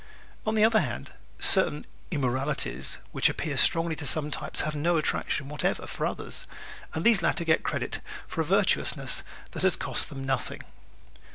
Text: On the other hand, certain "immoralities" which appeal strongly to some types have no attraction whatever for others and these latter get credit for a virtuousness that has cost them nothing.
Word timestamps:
On 0.47 0.55
the 0.55 0.63
other 0.63 0.79
hand, 0.79 1.11
certain 1.37 1.85
"immoralities" 2.09 2.97
which 3.11 3.29
appeal 3.29 3.55
strongly 3.55 3.95
to 3.97 4.05
some 4.07 4.31
types 4.31 4.61
have 4.61 4.73
no 4.75 4.97
attraction 4.97 5.47
whatever 5.47 5.85
for 5.85 6.07
others 6.07 6.47
and 6.95 7.05
these 7.05 7.21
latter 7.21 7.43
get 7.43 7.61
credit 7.61 7.99
for 8.27 8.41
a 8.41 8.43
virtuousness 8.43 9.21
that 9.51 9.61
has 9.61 9.75
cost 9.75 10.09
them 10.09 10.25
nothing. 10.25 10.61